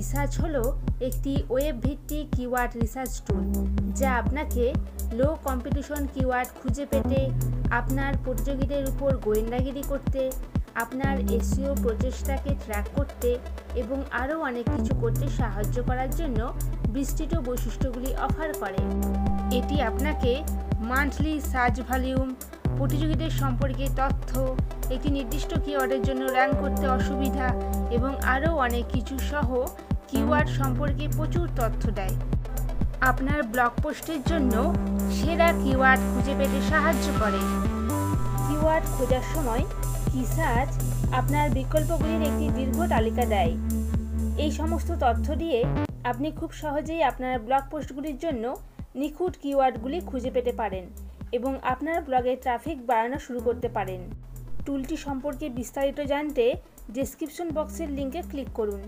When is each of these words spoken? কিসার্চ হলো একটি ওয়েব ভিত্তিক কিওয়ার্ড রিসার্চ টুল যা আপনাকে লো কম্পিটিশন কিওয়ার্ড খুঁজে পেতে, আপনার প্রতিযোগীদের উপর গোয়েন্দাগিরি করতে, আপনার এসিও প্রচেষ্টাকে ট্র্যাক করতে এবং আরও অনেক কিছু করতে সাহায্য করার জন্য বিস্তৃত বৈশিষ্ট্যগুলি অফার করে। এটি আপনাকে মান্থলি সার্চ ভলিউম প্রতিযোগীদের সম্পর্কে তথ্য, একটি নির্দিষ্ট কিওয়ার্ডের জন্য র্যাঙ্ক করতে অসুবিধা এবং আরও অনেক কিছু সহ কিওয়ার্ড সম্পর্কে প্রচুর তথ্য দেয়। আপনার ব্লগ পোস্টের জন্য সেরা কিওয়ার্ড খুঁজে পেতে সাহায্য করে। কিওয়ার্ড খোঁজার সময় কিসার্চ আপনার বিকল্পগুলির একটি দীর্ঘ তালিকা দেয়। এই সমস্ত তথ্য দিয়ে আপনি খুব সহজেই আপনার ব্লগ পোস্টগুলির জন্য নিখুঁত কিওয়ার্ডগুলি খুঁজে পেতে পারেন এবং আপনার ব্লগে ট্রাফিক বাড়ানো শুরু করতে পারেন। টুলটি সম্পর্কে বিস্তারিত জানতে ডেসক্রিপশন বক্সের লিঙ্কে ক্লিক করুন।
কিসার্চ 0.00 0.32
হলো 0.44 0.62
একটি 1.08 1.32
ওয়েব 1.52 1.76
ভিত্তিক 1.84 2.24
কিওয়ার্ড 2.36 2.72
রিসার্চ 2.82 3.12
টুল 3.26 3.44
যা 3.98 4.08
আপনাকে 4.20 4.64
লো 5.18 5.28
কম্পিটিশন 5.46 6.02
কিওয়ার্ড 6.14 6.48
খুঁজে 6.60 6.84
পেতে, 6.92 7.20
আপনার 7.80 8.12
প্রতিযোগীদের 8.24 8.82
উপর 8.92 9.10
গোয়েন্দাগিরি 9.26 9.82
করতে, 9.92 10.22
আপনার 10.82 11.16
এসিও 11.36 11.72
প্রচেষ্টাকে 11.84 12.50
ট্র্যাক 12.62 12.86
করতে 12.96 13.30
এবং 13.82 13.98
আরও 14.22 14.36
অনেক 14.48 14.66
কিছু 14.74 14.92
করতে 15.02 15.26
সাহায্য 15.40 15.76
করার 15.88 16.10
জন্য 16.20 16.40
বিস্তৃত 16.96 17.32
বৈশিষ্ট্যগুলি 17.48 18.10
অফার 18.26 18.50
করে। 18.62 18.82
এটি 19.58 19.76
আপনাকে 19.90 20.32
মান্থলি 20.90 21.34
সার্চ 21.52 21.76
ভলিউম 21.88 22.28
প্রতিযোগীদের 22.78 23.32
সম্পর্কে 23.42 23.84
তথ্য, 24.00 24.30
একটি 24.94 25.08
নির্দিষ্ট 25.16 25.50
কিওয়ার্ডের 25.64 26.02
জন্য 26.08 26.22
র্যাঙ্ক 26.36 26.54
করতে 26.62 26.84
অসুবিধা 26.96 27.48
এবং 27.96 28.12
আরও 28.34 28.50
অনেক 28.66 28.84
কিছু 28.94 29.14
সহ 29.30 29.48
কিওয়ার্ড 30.10 30.48
সম্পর্কে 30.60 31.04
প্রচুর 31.16 31.46
তথ্য 31.60 31.82
দেয়। 31.98 32.14
আপনার 33.10 33.40
ব্লগ 33.52 33.72
পোস্টের 33.82 34.20
জন্য 34.30 34.54
সেরা 35.18 35.48
কিওয়ার্ড 35.62 36.00
খুঁজে 36.10 36.34
পেতে 36.38 36.58
সাহায্য 36.70 37.06
করে। 37.22 37.40
কিওয়ার্ড 38.46 38.84
খোঁজার 38.94 39.24
সময় 39.34 39.64
কিসার্চ 40.12 40.70
আপনার 41.20 41.46
বিকল্পগুলির 41.58 42.22
একটি 42.30 42.46
দীর্ঘ 42.58 42.78
তালিকা 42.94 43.24
দেয়। 43.34 43.52
এই 44.44 44.50
সমস্ত 44.60 44.90
তথ্য 45.04 45.26
দিয়ে 45.42 45.58
আপনি 46.10 46.28
খুব 46.38 46.50
সহজেই 46.62 47.02
আপনার 47.10 47.34
ব্লগ 47.46 47.64
পোস্টগুলির 47.72 48.18
জন্য 48.24 48.44
নিখুঁত 49.00 49.34
কিওয়ার্ডগুলি 49.42 49.98
খুঁজে 50.10 50.30
পেতে 50.36 50.52
পারেন 50.60 50.84
এবং 51.36 51.52
আপনার 51.72 51.98
ব্লগে 52.06 52.34
ট্রাফিক 52.44 52.78
বাড়ানো 52.90 53.18
শুরু 53.26 53.40
করতে 53.46 53.68
পারেন। 53.76 54.00
টুলটি 54.66 54.96
সম্পর্কে 55.06 55.46
বিস্তারিত 55.58 55.98
জানতে 56.12 56.44
ডেসক্রিপশন 56.96 57.48
বক্সের 57.56 57.88
লিঙ্কে 57.96 58.20
ক্লিক 58.30 58.50
করুন। 58.60 58.82